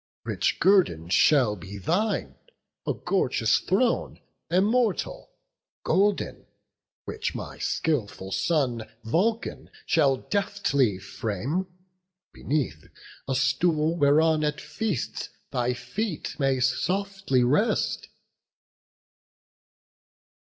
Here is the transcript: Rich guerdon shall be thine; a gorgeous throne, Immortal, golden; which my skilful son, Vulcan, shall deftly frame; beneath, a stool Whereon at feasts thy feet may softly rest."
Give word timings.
Rich 0.25 0.59
guerdon 0.59 1.09
shall 1.09 1.55
be 1.55 1.77
thine; 1.77 2.33
a 2.87 2.93
gorgeous 2.95 3.59
throne, 3.59 4.19
Immortal, 4.49 5.29
golden; 5.83 6.47
which 7.05 7.35
my 7.35 7.59
skilful 7.59 8.31
son, 8.31 8.89
Vulcan, 9.03 9.69
shall 9.85 10.17
deftly 10.17 10.97
frame; 10.97 11.67
beneath, 12.33 12.87
a 13.27 13.35
stool 13.35 13.95
Whereon 13.95 14.43
at 14.43 14.59
feasts 14.59 15.29
thy 15.51 15.75
feet 15.75 16.35
may 16.39 16.59
softly 16.59 17.43
rest." 17.43 18.09